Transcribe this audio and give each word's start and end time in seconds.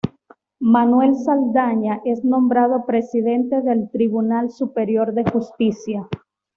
Manuel 0.63 1.13
Saldaña 1.23 2.01
es 2.05 2.25
nombrado 2.25 2.87
Presidente 2.87 3.61
del 3.61 3.91
Tribunal 3.91 4.49
Superior 4.49 5.13
de 5.13 5.25
Justicia. 5.29 6.09